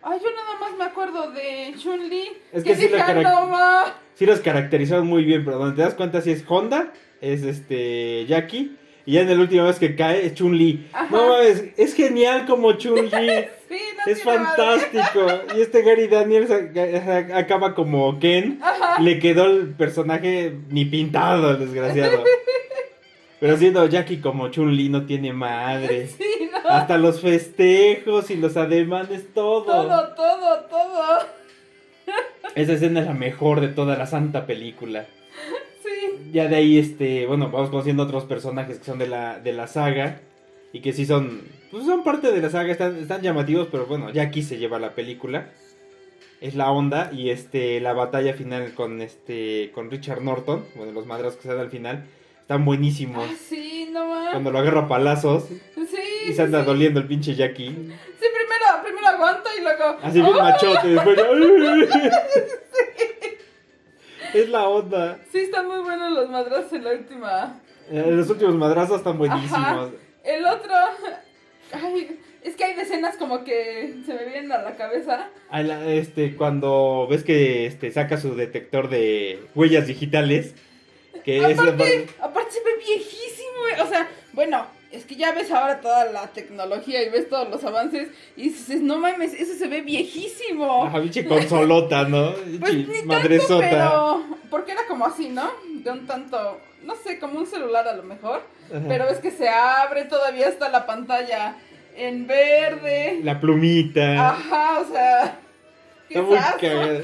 Ay, 0.03 0.19
yo 0.23 0.29
nada 0.31 0.59
más 0.59 0.77
me 0.77 0.83
acuerdo 0.85 1.31
de 1.31 1.73
Chun-Li. 1.77 2.23
Es 2.51 2.63
que 2.63 2.71
que 2.71 2.75
sí 2.75 2.89
"Ah, 2.97 3.05
carac- 3.07 3.23
no, 3.23 3.47
ma". 3.47 3.93
Sí 4.15 4.25
los 4.25 4.39
caracterizaron 4.39 5.05
muy 5.07 5.23
bien, 5.23 5.45
pero 5.45 5.57
donde 5.59 5.75
te 5.75 5.81
das 5.83 5.93
cuenta 5.93 6.21
si 6.21 6.31
es 6.31 6.43
Honda, 6.47 6.91
es 7.21 7.43
este 7.43 8.25
Jackie. 8.25 8.77
Y 9.05 9.13
ya 9.13 9.21
en 9.21 9.29
la 9.29 9.35
última 9.35 9.63
vez 9.63 9.79
que 9.79 9.95
cae 9.95 10.25
es 10.27 10.35
Chun-Li. 10.35 10.87
No 11.09 11.29
mames, 11.29 11.65
es 11.77 11.95
genial 11.95 12.45
como 12.45 12.73
Chun-Li. 12.73 13.09
Sí, 13.71 13.77
no 14.05 14.11
es 14.11 14.25
madre. 14.25 14.39
fantástico. 14.43 15.27
Y 15.57 15.61
este 15.61 15.81
Gary 15.81 16.07
Daniels 16.07 16.51
acaba 17.33 17.73
como 17.73 18.19
Ken. 18.19 18.59
Le 18.99 19.17
quedó 19.19 19.45
el 19.45 19.69
personaje 19.75 20.57
ni 20.69 20.83
pintado, 20.83 21.55
desgraciado. 21.55 22.21
Pero 23.41 23.57
siendo 23.57 23.83
Jackie 23.87 24.21
como 24.21 24.49
Chun-Li 24.49 24.89
no 24.89 25.05
tiene 25.05 25.33
madre. 25.33 26.07
Sí, 26.17 26.49
no. 26.51 26.69
Hasta 26.69 26.97
los 26.99 27.21
festejos 27.21 28.29
y 28.29 28.35
los 28.35 28.55
ademanes, 28.55 29.33
todo. 29.33 29.65
Todo, 29.65 30.13
todo, 30.15 30.59
todo. 30.69 31.03
Esa 32.53 32.73
escena 32.73 32.99
es 32.99 33.07
la 33.07 33.13
mejor 33.13 33.59
de 33.61 33.69
toda 33.69 33.97
la 33.97 34.05
santa 34.05 34.45
película. 34.45 35.07
Sí. 35.83 36.29
Ya 36.31 36.47
de 36.47 36.55
ahí, 36.57 36.77
este, 36.77 37.25
bueno, 37.25 37.49
vamos 37.49 37.71
conociendo 37.71 38.03
otros 38.03 38.25
personajes 38.25 38.77
que 38.77 38.85
son 38.85 38.99
de 38.99 39.07
la, 39.07 39.39
de 39.39 39.53
la 39.53 39.65
saga. 39.65 40.21
Y 40.71 40.81
que 40.81 40.93
sí 40.93 41.07
son, 41.07 41.41
pues 41.71 41.85
son 41.85 42.03
parte 42.03 42.31
de 42.31 42.41
la 42.41 42.51
saga, 42.51 42.71
están, 42.71 42.95
están 42.97 43.21
llamativos, 43.23 43.69
pero 43.71 43.87
bueno, 43.87 44.09
aquí 44.21 44.43
se 44.43 44.59
lleva 44.59 44.77
la 44.77 44.93
película. 44.93 45.49
Es 46.41 46.53
la 46.53 46.69
onda 46.69 47.09
y 47.11 47.31
este, 47.31 47.79
la 47.79 47.93
batalla 47.93 48.35
final 48.35 48.73
con 48.75 49.01
este, 49.01 49.71
con 49.73 49.89
Richard 49.89 50.21
Norton, 50.21 50.63
bueno, 50.75 50.91
los 50.91 51.07
madrazos 51.07 51.37
que 51.37 51.43
se 51.43 51.49
dan 51.49 51.59
al 51.59 51.69
final, 51.69 52.05
están 52.41 52.65
buenísimos. 52.65 53.27
Ah, 53.29 53.35
sí, 53.49 53.89
no 53.91 54.05
más. 54.07 54.31
Cuando 54.31 54.51
lo 54.51 54.59
agarra 54.59 54.81
a 54.81 54.87
palazos 54.87 55.45
Sí. 55.75 56.29
y 56.29 56.33
se 56.33 56.41
anda 56.41 56.59
sí, 56.59 56.63
sí. 56.65 56.67
doliendo 56.71 56.99
el 56.99 57.07
pinche 57.07 57.35
Jackie. 57.35 57.67
Sí, 57.69 57.75
primero, 58.35 58.83
primero 58.83 59.07
aguanta 59.07 59.49
y 59.57 59.61
luego. 59.61 59.97
Así 60.01 60.21
bien 60.21 60.33
¡Oh! 60.35 60.39
machote, 60.41 60.87
después 60.89 61.17
ya- 61.17 61.27
Es 64.33 64.49
la 64.49 64.67
onda. 64.67 65.19
Sí, 65.31 65.39
están 65.39 65.67
muy 65.67 65.79
buenos 65.79 66.11
los 66.13 66.29
madrazos 66.29 66.71
en 66.73 66.83
la 66.85 66.91
última. 66.91 67.59
Eh, 67.89 68.05
Los 68.11 68.29
últimos 68.29 68.55
madrazos 68.55 68.97
están 68.99 69.17
buenísimos. 69.17 69.57
Ajá. 69.59 69.89
El 70.23 70.45
otro. 70.45 70.73
Ay, 71.73 72.17
es 72.41 72.55
que 72.55 72.63
hay 72.63 72.75
decenas 72.75 73.17
como 73.17 73.43
que 73.43 73.95
se 74.05 74.13
me 74.13 74.23
vienen 74.25 74.51
a 74.51 74.61
la 74.61 74.75
cabeza. 74.75 75.29
Este, 75.87 76.35
cuando 76.35 77.07
ves 77.09 77.23
que 77.23 77.65
este, 77.65 77.91
saca 77.91 78.17
su 78.17 78.35
detector 78.35 78.89
de 78.89 79.41
huellas 79.55 79.87
digitales, 79.87 80.55
que 81.23 81.37
es 81.37 81.41
la 81.57 81.63
Aparte, 81.63 81.71
parte- 81.77 82.07
aparte 82.21 82.51
se 82.51 82.59
ve 82.63 82.71
viejísimo. 82.85 83.67
eh. 83.77 83.81
O 83.81 83.87
sea, 83.87 84.07
bueno, 84.33 84.65
es 84.91 85.05
que 85.05 85.15
ya 85.15 85.31
ves 85.31 85.51
ahora 85.51 85.79
toda 85.81 86.05
la 86.11 86.27
tecnología 86.27 87.01
y 87.03 87.09
ves 87.09 87.29
todos 87.29 87.49
los 87.49 87.63
avances 87.63 88.09
y 88.35 88.43
dices, 88.49 88.81
no 88.81 88.97
mames, 88.97 89.33
eso 89.33 89.53
se 89.57 89.67
ve 89.67 89.81
viejísimo. 89.81 90.85
Ajá, 90.85 91.01
pinche 91.01 91.25
consolota, 91.25 92.03
¿no? 92.07 92.33
Pues 92.59 92.73
ni 92.75 92.83
tanto, 92.85 93.05
madresota. 93.07 93.69
pero 93.69 94.23
porque 94.49 94.71
era 94.73 94.81
como 94.87 95.05
así, 95.05 95.29
¿no? 95.29 95.49
De 95.75 95.91
un 95.91 96.05
tanto, 96.07 96.59
no 96.83 96.95
sé, 96.95 97.19
como 97.19 97.39
un 97.39 97.45
celular 97.47 97.87
a 97.87 97.95
lo 97.95 98.03
mejor, 98.03 98.41
Ajá. 98.69 98.83
pero 98.87 99.07
es 99.09 99.19
que 99.19 99.31
se 99.31 99.47
abre 99.47 100.05
todavía 100.05 100.47
está 100.49 100.69
la 100.69 100.85
pantalla 100.85 101.55
en 101.95 102.27
verde. 102.27 103.19
La 103.23 103.39
plumita. 103.39 104.29
Ajá, 104.29 104.79
o 104.79 104.91
sea, 104.91 105.39
qué 106.09 106.15
Está 106.19 106.21
muy 106.25 106.37
cagada. 106.59 107.01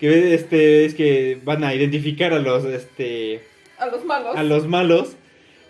Que 0.00 0.34
este, 0.34 0.84
es 0.84 0.94
que 0.94 1.40
van 1.42 1.64
a 1.64 1.74
identificar 1.74 2.32
a 2.32 2.38
los, 2.38 2.64
este, 2.64 3.44
a 3.78 3.86
los 3.86 4.04
malos. 4.04 4.36
a 4.36 4.42
los 4.42 4.66
malos 4.66 5.16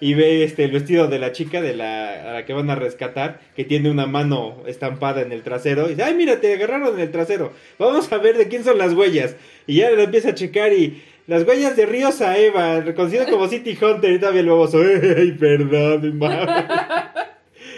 y 0.00 0.15
ve 0.15 0.45
este 0.45 0.65
el 0.65 0.71
vestido 0.73 1.09
de 1.09 1.19
la 1.19 1.33
chica 1.33 1.61
de 1.61 1.75
la 1.75 2.31
a 2.31 2.33
la 2.35 2.45
que 2.47 2.53
van 2.53 2.71
a 2.71 2.75
rescatar 2.77 3.41
que 3.57 3.65
tiene 3.65 3.91
una 3.91 4.07
mano 4.07 4.62
estampada 4.67 5.23
en 5.23 5.33
el 5.33 5.43
trasero 5.43 5.87
y 5.87 5.91
dice, 5.91 6.05
"Ay, 6.05 6.15
mira, 6.15 6.41
te 6.41 6.55
agarraron 6.55 6.95
en 6.95 7.00
el 7.00 7.11
trasero. 7.11 7.53
Vamos 7.79 8.11
a 8.12 8.19
ver 8.19 8.37
de 8.37 8.49
quién 8.49 8.62
son 8.65 8.79
las 8.79 8.93
huellas." 8.95 9.35
Y 9.67 9.77
ya 9.77 9.91
lo 9.91 10.03
empieza 10.03 10.31
a 10.31 10.35
checar 10.35 10.73
y 10.73 11.03
las 11.27 11.43
huellas 11.47 11.77
de 11.77 11.85
Río 11.85 12.11
Saeva, 12.12 12.81
reconocido 12.81 13.27
como 13.27 13.49
City 13.49 13.77
Hunter 13.81 14.12
y 14.12 14.19
todavía 14.21 14.41
el 14.43 14.49
baboso, 14.49 14.83
"Ey, 14.83 15.33
perdón, 15.33 16.17
mami." 16.19 16.37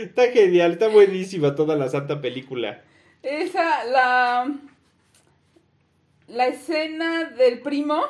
Está 0.00 0.28
genial, 0.32 0.72
está 0.72 0.88
buenísima 0.88 1.54
toda 1.54 1.76
la 1.76 1.88
santa 1.90 2.20
película. 2.22 2.80
Esa, 3.22 3.84
la. 3.84 4.50
La 6.28 6.46
escena 6.46 7.25
del 7.37 7.58
primo, 7.60 8.02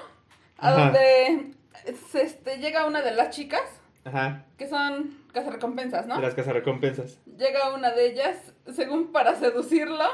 a 0.58 0.68
Ajá. 0.68 0.84
donde 0.84 1.46
este, 1.84 2.58
llega 2.58 2.86
una 2.86 3.02
de 3.02 3.12
las 3.12 3.34
chicas, 3.34 3.62
Ajá, 4.04 4.44
que 4.56 4.68
son 4.68 5.18
cazarrecompensas, 5.32 6.06
¿no? 6.06 6.16
de 6.16 6.22
las 6.22 6.34
cazarrecompensas. 6.34 7.18
Llega 7.38 7.74
una 7.74 7.90
de 7.90 8.06
ellas, 8.06 8.36
según 8.74 9.12
para 9.12 9.36
seducirlo, 9.36 10.08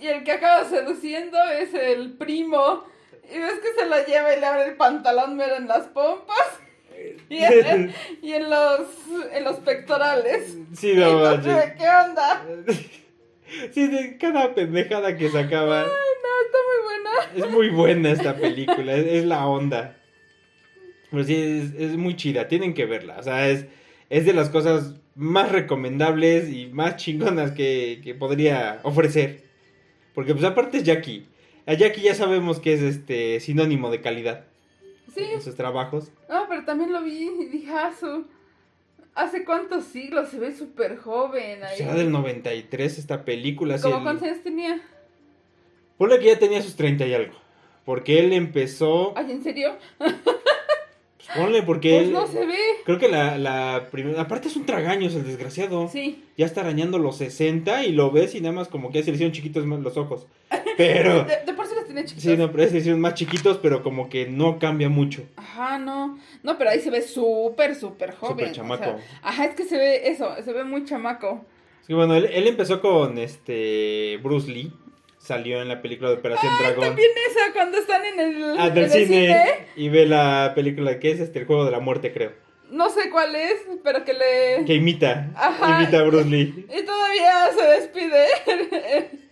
y 0.00 0.08
el 0.08 0.24
que 0.24 0.32
acaba 0.32 0.64
seduciendo 0.68 1.38
es 1.44 1.74
el 1.74 2.12
primo. 2.14 2.84
Y 3.32 3.38
ves 3.38 3.60
que 3.60 3.80
se 3.80 3.88
la 3.88 4.04
lleva 4.04 4.34
y 4.34 4.40
le 4.40 4.46
abre 4.46 4.64
el 4.64 4.76
pantalón 4.76 5.36
mero 5.36 5.56
en 5.56 5.68
las 5.68 5.86
pompas. 5.86 6.36
Y 7.28 7.42
en, 7.42 7.94
y 8.20 8.32
en 8.32 8.50
los, 8.50 8.80
en 9.32 9.44
los 9.44 9.56
pectorales. 9.60 10.56
Sí, 10.74 10.94
no 10.94 11.20
manches. 11.20 11.72
¿Qué 11.74 11.88
onda? 11.88 12.44
Sí, 13.72 13.86
de 13.86 14.16
cada 14.16 14.54
pendejada 14.54 15.14
que 15.14 15.28
sacaba. 15.28 15.82
Ay, 15.82 15.86
no, 15.86 16.46
está 16.46 16.58
muy 16.66 16.82
buena. 16.86 17.46
Es 17.46 17.52
muy 17.52 17.68
buena 17.68 18.10
esta 18.10 18.34
película, 18.34 18.94
es, 18.94 19.06
es 19.06 19.24
la 19.26 19.46
onda. 19.46 19.96
Pero 21.12 21.22
sí, 21.22 21.34
es, 21.36 21.72
es 21.78 21.96
muy 21.96 22.16
chida, 22.16 22.48
tienen 22.48 22.74
que 22.74 22.86
verla. 22.86 23.18
O 23.18 23.22
sea, 23.22 23.48
es, 23.48 23.66
es 24.10 24.26
de 24.26 24.32
las 24.32 24.48
cosas 24.50 24.96
más 25.14 25.52
recomendables 25.52 26.48
y 26.50 26.66
más 26.66 26.96
chingonas 26.96 27.52
que, 27.52 28.00
que 28.02 28.14
podría 28.16 28.80
ofrecer. 28.82 29.44
Porque 30.14 30.32
pues 30.34 30.44
aparte 30.44 30.78
es 30.78 30.84
Jackie. 30.84 31.26
A 31.66 31.74
Jackie 31.74 32.00
ya 32.00 32.14
sabemos 32.16 32.58
que 32.58 32.72
es 32.74 32.80
este 32.82 33.38
sinónimo 33.38 33.90
de 33.90 34.00
calidad 34.00 34.46
Sí, 35.14 35.22
en 35.34 35.40
sus 35.42 35.54
trabajos. 35.54 36.10
no, 36.28 36.46
pero 36.48 36.64
también 36.64 36.92
lo 36.92 37.02
vi 37.02 37.28
y 37.40 37.44
dije, 37.46 37.70
ah, 37.70 37.92
su... 37.98 38.24
¿Hace 39.14 39.44
cuántos 39.44 39.84
siglos? 39.84 40.30
Se 40.30 40.38
ve 40.38 40.56
súper 40.56 40.96
joven 40.96 41.62
ahí. 41.62 41.76
Será 41.76 41.94
del 41.94 42.10
93 42.10 42.98
esta 42.98 43.26
película. 43.26 43.78
¿Cómo 43.78 43.98
el- 43.98 44.02
cuántos 44.02 44.26
años 44.26 44.42
tenía? 44.42 44.80
Ponle 45.98 46.18
que 46.18 46.26
ya 46.28 46.38
tenía 46.38 46.62
sus 46.62 46.74
30 46.76 47.06
y 47.06 47.12
algo. 47.12 47.34
Porque 47.84 48.18
él 48.20 48.32
empezó... 48.32 49.12
Ay, 49.16 49.32
¿en 49.32 49.42
serio? 49.42 49.76
ponle 51.36 51.62
porque 51.62 51.98
Pues 51.98 52.10
no 52.10 52.26
se 52.26 52.44
ve. 52.46 52.58
Creo 52.84 52.98
que 52.98 53.08
la, 53.08 53.38
la 53.38 53.88
primera... 53.90 54.22
Aparte 54.22 54.48
es 54.48 54.56
un 54.56 54.66
tragaños 54.66 55.14
el 55.14 55.24
desgraciado. 55.24 55.88
Sí. 55.88 56.24
Ya 56.36 56.46
está 56.46 56.62
arañando 56.62 56.98
los 56.98 57.16
60 57.16 57.84
y 57.84 57.92
lo 57.92 58.10
ves 58.10 58.34
y 58.34 58.40
nada 58.40 58.54
más 58.54 58.68
como 58.68 58.90
que 58.90 58.98
ya 58.98 59.04
se 59.04 59.10
le 59.10 59.16
hicieron 59.16 59.32
chiquitos 59.32 59.64
más 59.66 59.80
los 59.80 59.96
ojos. 59.96 60.26
Pero... 60.76 61.24
De, 61.24 61.38
de 61.46 61.52
por 61.54 61.66
sí 61.66 61.74
los 61.74 61.86
tenía 61.86 62.04
chiquitos. 62.04 62.30
Sí, 62.30 62.36
no, 62.36 62.50
pero 62.50 62.68
se 62.68 62.78
hicieron 62.78 63.00
más 63.00 63.14
chiquitos, 63.14 63.58
pero 63.58 63.82
como 63.82 64.08
que 64.08 64.26
no 64.26 64.58
cambia 64.58 64.88
mucho. 64.88 65.22
Ajá, 65.36 65.78
no. 65.78 66.18
No, 66.42 66.58
pero 66.58 66.70
ahí 66.70 66.80
se 66.80 66.90
ve 66.90 67.02
súper, 67.02 67.74
súper 67.74 68.14
joven. 68.14 68.36
Súper 68.38 68.50
o 68.50 68.52
chamaco. 68.52 68.84
sea, 68.84 68.98
ajá, 69.22 69.44
es 69.44 69.54
que 69.54 69.64
se 69.64 69.76
ve 69.76 70.08
eso, 70.08 70.34
se 70.44 70.52
ve 70.52 70.64
muy 70.64 70.84
chamaco. 70.84 71.44
Sí, 71.86 71.94
bueno, 71.94 72.14
él, 72.14 72.26
él 72.32 72.46
empezó 72.46 72.80
con 72.80 73.18
este 73.18 74.18
Bruce 74.22 74.50
Lee. 74.50 74.72
Salió 75.22 75.62
en 75.62 75.68
la 75.68 75.80
película 75.80 76.10
de 76.10 76.16
Operación 76.16 76.52
Dragón. 76.58 76.84
También 76.84 77.10
esa, 77.30 77.52
cuando 77.52 77.78
están 77.78 78.04
en 78.04 78.18
el, 78.18 78.58
Ah, 78.58 78.70
del 78.70 78.84
el 78.84 78.90
cine, 78.90 79.66
Y 79.76 79.88
ve 79.88 80.04
la 80.04 80.50
película 80.56 80.98
que 80.98 81.12
es 81.12 81.20
este, 81.20 81.38
el 81.38 81.46
juego 81.46 81.64
de 81.64 81.70
la 81.70 81.78
muerte, 81.78 82.12
creo. 82.12 82.32
No 82.70 82.90
sé 82.90 83.08
cuál 83.08 83.36
es, 83.36 83.62
pero 83.84 84.04
que 84.04 84.14
le... 84.14 84.64
Que 84.64 84.74
imita. 84.74 85.30
Ajá. 85.36 85.80
Imita 85.80 86.00
a 86.00 86.02
Bruce 86.02 86.28
Lee. 86.28 86.66
Y 86.68 86.84
todavía 86.84 87.50
se 87.56 87.66
despide. 87.66 88.26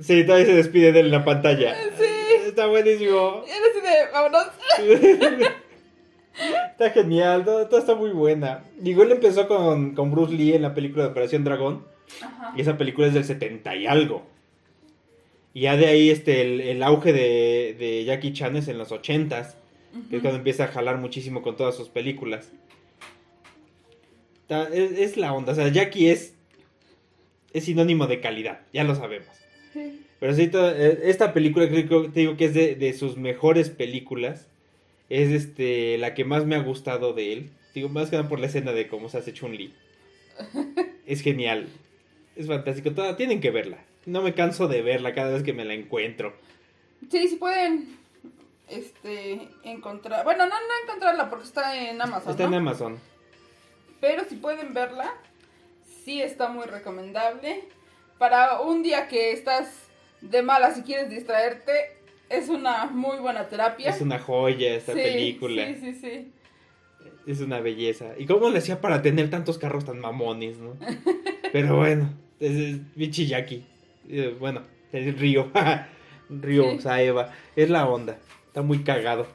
Sí, 0.00 0.24
todavía 0.24 0.46
se 0.46 0.54
despide 0.56 0.90
de 0.90 0.98
él 0.98 1.06
en 1.06 1.12
la 1.12 1.24
pantalla. 1.24 1.72
Sí. 1.96 2.04
Está 2.48 2.66
buenísimo. 2.66 3.44
Y 3.46 3.50
él 3.50 3.62
así 3.70 3.80
de, 3.80 4.12
vámonos. 4.12 4.46
está 6.72 6.90
genial, 6.90 7.44
todo, 7.44 7.68
todo 7.68 7.78
está 7.78 7.94
muy 7.94 8.10
buena. 8.10 8.64
Digo, 8.76 9.04
él 9.04 9.12
empezó 9.12 9.46
con, 9.46 9.94
con 9.94 10.10
Bruce 10.10 10.34
Lee 10.34 10.54
en 10.54 10.62
la 10.62 10.74
película 10.74 11.04
de 11.04 11.10
Operación 11.10 11.44
Dragón. 11.44 11.86
Ajá. 12.20 12.52
Y 12.56 12.62
esa 12.62 12.76
película 12.76 13.06
es 13.06 13.14
del 13.14 13.24
70 13.24 13.76
y 13.76 13.86
algo. 13.86 14.33
Y 15.54 15.62
ya 15.62 15.76
de 15.76 15.86
ahí 15.86 16.10
este, 16.10 16.42
el, 16.42 16.60
el 16.60 16.82
auge 16.82 17.12
de, 17.12 17.76
de 17.78 18.04
Jackie 18.04 18.32
Chan 18.32 18.56
es 18.56 18.68
en 18.68 18.76
los 18.76 18.90
80s. 18.90 19.54
Que 20.10 20.16
es 20.16 20.22
cuando 20.22 20.38
empieza 20.38 20.64
a 20.64 20.68
jalar 20.68 20.98
muchísimo 20.98 21.40
con 21.40 21.56
todas 21.56 21.76
sus 21.76 21.88
películas. 21.88 22.50
Es, 24.48 24.92
es 24.98 25.16
la 25.16 25.32
onda. 25.32 25.52
O 25.52 25.54
sea, 25.54 25.68
Jackie 25.68 26.08
es, 26.10 26.34
es 27.52 27.64
sinónimo 27.64 28.06
de 28.06 28.20
calidad. 28.20 28.60
Ya 28.72 28.84
lo 28.84 28.94
sabemos. 28.94 29.28
Sí. 29.72 30.00
Pero 30.20 30.34
sí, 30.34 30.50
eh, 30.52 31.00
esta 31.04 31.32
película 31.32 31.68
creo 31.68 32.02
que 32.02 32.08
te 32.08 32.20
digo 32.20 32.36
que 32.36 32.46
es 32.46 32.54
de, 32.54 32.74
de 32.74 32.92
sus 32.92 33.16
mejores 33.16 33.70
películas. 33.70 34.48
Es 35.10 35.30
este 35.30 35.96
la 35.98 36.14
que 36.14 36.24
más 36.24 36.44
me 36.44 36.56
ha 36.56 36.60
gustado 36.60 37.12
de 37.12 37.32
él. 37.32 37.50
Digo, 37.74 37.88
más 37.88 38.10
que 38.10 38.16
nada 38.16 38.28
por 38.28 38.40
la 38.40 38.46
escena 38.46 38.72
de 38.72 38.88
cómo 38.88 39.08
se 39.08 39.18
hace 39.18 39.32
Chun-Li. 39.32 39.72
Es 41.06 41.20
genial. 41.20 41.66
Es 42.34 42.46
fantástico. 42.46 42.90
Toda- 42.92 43.16
tienen 43.16 43.40
que 43.40 43.50
verla. 43.50 43.84
No 44.06 44.22
me 44.22 44.34
canso 44.34 44.68
de 44.68 44.82
verla 44.82 45.14
cada 45.14 45.32
vez 45.32 45.42
que 45.42 45.52
me 45.52 45.64
la 45.64 45.74
encuentro. 45.74 46.34
Sí, 47.10 47.28
sí 47.28 47.36
pueden 47.36 47.96
este 48.68 49.48
encontrar. 49.62 50.24
Bueno, 50.24 50.46
no, 50.46 50.54
no 50.54 50.74
encontrarla 50.84 51.28
porque 51.30 51.44
está 51.44 51.76
en 51.76 52.00
Amazon. 52.00 52.30
Está 52.30 52.44
en. 52.44 52.54
Amazon. 52.54 52.98
Pero 54.00 54.24
si 54.28 54.36
pueden 54.36 54.74
verla, 54.74 55.12
sí 56.04 56.20
está 56.20 56.48
muy 56.48 56.66
recomendable. 56.66 57.64
Para 58.18 58.60
un 58.60 58.82
día 58.82 59.08
que 59.08 59.32
estás 59.32 59.88
de 60.20 60.42
mala 60.42 60.74
si 60.74 60.82
quieres 60.82 61.10
distraerte. 61.10 61.72
Es 62.30 62.48
una 62.48 62.86
muy 62.86 63.18
buena 63.18 63.48
terapia. 63.48 63.90
Es 63.90 64.00
una 64.00 64.18
joya 64.18 64.74
esta 64.74 64.94
Sí, 64.94 64.98
película. 65.00 65.66
Sí, 65.66 65.74
sí, 65.80 65.94
sí. 65.94 66.32
Es 67.26 67.40
una 67.40 67.60
belleza. 67.60 68.14
¿Y 68.18 68.26
cómo 68.26 68.48
le 68.48 68.58
hacía 68.58 68.80
para 68.80 69.02
tener 69.02 69.28
tantos 69.30 69.58
carros 69.58 69.84
tan 69.84 70.00
mamones, 70.00 70.58
no? 70.58 70.74
Pero 71.52 71.76
bueno, 71.76 72.12
es, 72.40 72.50
es 72.50 72.94
bichi 72.96 73.26
Jackie. 73.26 73.66
Eh, 74.08 74.34
bueno, 74.38 74.62
es 74.92 75.18
Río. 75.18 75.50
Río 76.30 76.70
Sí. 76.72 76.80
Saeva. 76.80 77.32
Es 77.56 77.70
la 77.70 77.86
onda. 77.86 78.18
Está 78.46 78.62
muy 78.62 78.82
cagado. 78.82 79.26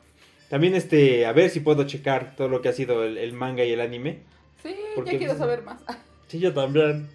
También 0.49 0.75
este, 0.75 1.25
a 1.25 1.31
ver 1.33 1.49
si 1.49 1.59
puedo 1.59 1.85
checar 1.85 2.35
todo 2.35 2.47
lo 2.47 2.61
que 2.61 2.69
ha 2.69 2.73
sido 2.73 3.03
el, 3.03 3.17
el 3.17 3.33
manga 3.33 3.63
y 3.65 3.71
el 3.71 3.81
anime. 3.81 4.19
Sí, 4.63 4.75
Porque 4.95 5.13
ya 5.13 5.17
quiero 5.19 5.33
pues- 5.33 5.39
saber 5.39 5.63
más. 5.63 5.83
Sí, 6.27 6.37
yo 6.39 6.53
también. 6.53 7.09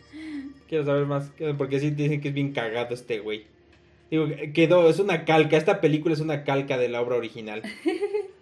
Quiero 0.68 0.84
saber 0.84 1.06
más. 1.06 1.30
Porque 1.56 1.78
sí 1.78 1.90
dicen 1.90 2.20
que 2.20 2.28
es 2.28 2.34
bien 2.34 2.52
cagado 2.52 2.94
este 2.94 3.20
güey. 3.20 3.44
Digo, 4.10 4.26
quedó, 4.52 4.90
es 4.90 4.98
una 4.98 5.24
calca. 5.24 5.56
Esta 5.56 5.80
película 5.80 6.14
es 6.14 6.20
una 6.20 6.42
calca 6.42 6.78
de 6.78 6.88
la 6.88 7.00
obra 7.00 7.16
original. 7.16 7.62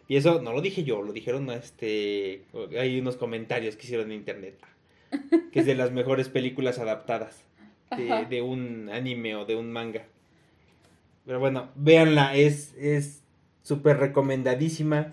Y 0.09 0.17
eso 0.17 0.43
no 0.43 0.53
lo 0.53 0.61
dije 0.61 0.85
yo, 0.85 1.01
lo 1.01 1.13
dijeron 1.13 1.49
este. 1.51 2.43
Hay 2.79 2.99
unos 3.01 3.17
comentarios 3.17 3.77
que 3.77 3.85
hicieron 3.87 4.11
en 4.11 4.19
internet. 4.19 4.59
Que 5.53 5.61
es 5.61 5.65
de 5.67 5.75
las 5.75 5.91
mejores 5.93 6.29
películas 6.29 6.79
adaptadas 6.79 7.43
de, 7.97 8.43
un 8.43 8.89
anime 8.93 9.37
o 9.37 9.45
de 9.45 9.57
un 9.57 9.73
manga. 9.73 10.05
Pero 11.27 11.39
bueno, 11.41 11.69
véanla, 11.77 12.35
es 12.37 12.75
es 12.77 13.23
súper 13.63 13.99
recomendadísima. 13.99 15.13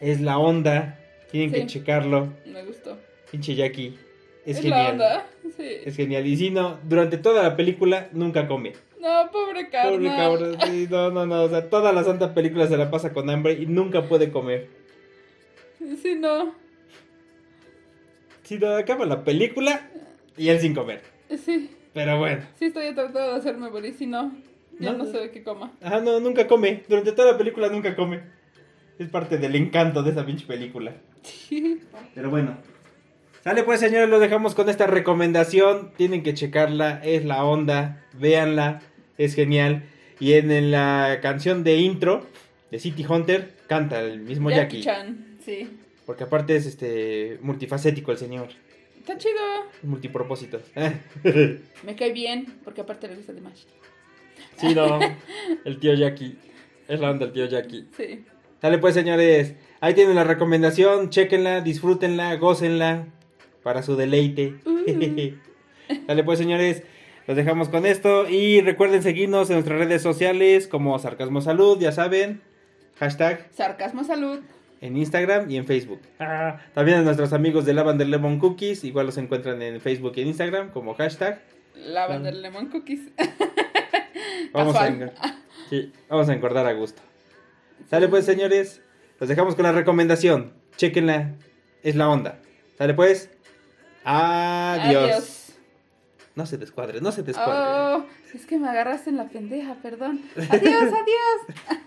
Es 0.00 0.20
la 0.20 0.38
onda. 0.38 0.98
Tienen 1.30 1.52
que 1.52 1.60
Sí. 1.62 1.66
checarlo. 1.66 2.32
Me 2.46 2.62
gustó. 2.64 2.98
Pinche 3.30 3.54
Jackie. 3.54 3.96
Es, 4.44 4.56
Es, 4.58 4.62
genial. 4.62 4.84
la 4.84 4.90
onda. 4.92 5.26
Sí. 5.56 5.68
Es 5.84 5.96
genial. 5.96 6.26
Y 6.26 6.36
si 6.36 6.50
no, 6.50 6.78
durante 6.84 7.18
toda 7.18 7.42
la 7.42 7.56
película 7.56 8.08
nunca 8.12 8.46
come. 8.46 8.72
No, 9.00 9.30
pobre 9.30 9.68
carnal. 9.68 9.94
Pobre 9.94 10.08
cabrón. 10.08 10.56
Sí, 10.66 10.86
no, 10.90 11.10
no, 11.10 11.26
no. 11.26 11.42
O 11.44 11.48
sea, 11.48 11.68
toda 11.70 11.92
la 11.92 12.02
santa 12.04 12.34
película 12.34 12.66
se 12.66 12.76
la 12.76 12.90
pasa 12.90 13.12
con 13.12 13.30
hambre 13.30 13.54
y 13.54 13.66
nunca 13.66 14.02
puede 14.08 14.30
comer. 14.30 14.68
Sí, 16.02 16.16
no. 16.16 16.54
Si 18.42 18.58
no 18.58 18.76
acaba 18.76 19.06
la 19.06 19.24
película 19.24 19.88
y 20.36 20.48
él 20.48 20.60
sin 20.60 20.74
comer. 20.74 21.02
Sí. 21.44 21.70
Pero 21.96 22.18
bueno. 22.18 22.42
Sí, 22.58 22.66
estoy 22.66 22.92
tratando 22.92 23.32
de 23.32 23.38
hacerme 23.38 23.70
morir. 23.70 23.94
Si 23.98 24.06
no, 24.06 24.30
ya 24.78 24.92
No, 24.92 24.98
no, 24.98 25.06
sé 25.06 25.16
de 25.16 25.30
qué 25.30 25.42
coma. 25.42 25.72
Ajá, 25.80 26.00
no, 26.00 26.20
nunca 26.20 26.46
come. 26.46 26.82
Durante 26.86 27.12
toda 27.12 27.32
la 27.32 27.38
película 27.38 27.70
nunca 27.70 27.96
come. 27.96 28.20
Es 28.98 29.08
parte 29.08 29.38
del 29.38 29.56
encanto 29.56 30.02
de 30.02 30.10
esa 30.10 30.26
pinche 30.26 30.46
película. 30.46 30.92
Pero 32.14 32.28
bueno. 32.28 32.58
Sale 33.42 33.62
pues 33.62 33.80
señores, 33.80 34.10
lo 34.10 34.18
dejamos 34.18 34.54
con 34.54 34.68
esta 34.68 34.86
recomendación. 34.86 35.92
Tienen 35.96 36.22
que 36.22 36.34
checarla, 36.34 37.00
es 37.02 37.24
la 37.24 37.42
onda, 37.44 38.04
véanla, 38.12 38.82
es 39.16 39.34
genial. 39.34 39.84
Y 40.20 40.34
en, 40.34 40.50
en 40.50 40.72
la 40.72 41.20
canción 41.22 41.64
de 41.64 41.76
intro 41.76 42.26
de 42.70 42.78
City 42.78 43.06
Hunter 43.08 43.54
canta 43.68 44.02
el 44.02 44.20
mismo 44.20 44.50
Jackie. 44.50 44.82
Jackie-chan. 44.82 45.38
Sí. 45.42 45.70
Porque 46.04 46.24
aparte 46.24 46.56
es 46.56 46.66
este 46.66 47.38
multifacético 47.40 48.12
el 48.12 48.18
señor, 48.18 48.48
Está 49.06 49.18
chido. 49.18 49.38
multipropósitos. 49.84 50.62
Me 51.84 51.94
cae 51.94 52.12
bien, 52.12 52.58
porque 52.64 52.80
aparte 52.80 53.06
le 53.06 53.14
gusta 53.14 53.32
de 53.32 53.40
más. 53.40 53.64
sí, 54.56 54.74
no, 54.74 54.98
el 55.64 55.78
tío 55.78 55.94
Jackie. 55.94 56.36
Es 56.88 56.98
la 56.98 57.12
onda 57.12 57.26
el 57.26 57.32
tío 57.32 57.46
Jackie. 57.46 57.86
Sí. 57.96 58.24
Dale 58.60 58.78
pues 58.78 58.94
señores, 58.94 59.54
ahí 59.78 59.94
tienen 59.94 60.16
la 60.16 60.24
recomendación, 60.24 61.10
chequenla, 61.10 61.60
disfrútenla, 61.60 62.34
gócenla 62.34 63.06
para 63.62 63.84
su 63.84 63.94
deleite. 63.94 64.56
Dale 66.08 66.24
pues 66.24 66.40
señores, 66.40 66.82
los 67.28 67.36
dejamos 67.36 67.68
con 67.68 67.86
esto 67.86 68.28
y 68.28 68.60
recuerden 68.60 69.04
seguirnos 69.04 69.48
en 69.50 69.54
nuestras 69.54 69.78
redes 69.78 70.02
sociales 70.02 70.66
como 70.66 70.98
Sarcasmo 70.98 71.42
Salud, 71.42 71.78
ya 71.78 71.92
saben, 71.92 72.42
hashtag 72.98 73.46
Sarcasmo 73.52 74.02
salud. 74.02 74.40
En 74.80 74.96
Instagram 74.96 75.50
y 75.50 75.56
en 75.56 75.66
Facebook. 75.66 76.00
Ah, 76.18 76.58
también 76.74 76.98
a 76.98 77.02
nuestros 77.02 77.32
amigos 77.32 77.64
de 77.64 77.74
Lavender 77.74 78.08
Lemon 78.08 78.38
Cookies, 78.38 78.84
igual 78.84 79.06
los 79.06 79.18
encuentran 79.18 79.60
en 79.62 79.80
Facebook 79.80 80.12
y 80.16 80.22
en 80.22 80.28
Instagram 80.28 80.70
como 80.70 80.94
hashtag. 80.94 81.40
Lavender 81.76 82.34
lemon 82.34 82.66
cookies. 82.66 83.00
Vamos 84.52 84.74
a, 84.74 84.88
sí, 85.68 85.92
vamos 86.08 86.28
a 86.30 86.32
engordar 86.32 86.66
a 86.66 86.72
gusto. 86.72 87.02
Sale 87.90 88.08
pues, 88.08 88.24
señores. 88.24 88.80
Los 89.20 89.28
dejamos 89.28 89.54
con 89.54 89.64
la 89.64 89.72
recomendación. 89.72 90.54
Chequenla. 90.76 91.34
Es 91.82 91.94
la 91.94 92.08
onda. 92.08 92.38
Sale 92.78 92.94
pues. 92.94 93.30
Adiós. 94.04 95.52
No 96.34 96.46
se 96.46 96.56
descuadre, 96.56 97.00
no 97.00 97.12
se 97.12 97.22
descuadre. 97.22 98.02
Oh, 98.02 98.06
es 98.34 98.46
que 98.46 98.58
me 98.58 98.68
agarraste 98.68 99.10
en 99.10 99.16
la 99.16 99.28
pendeja, 99.28 99.74
perdón. 99.82 100.22
Adiós, 100.36 100.82
adiós. 100.82 101.80